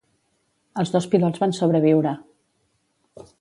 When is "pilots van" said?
1.11-1.53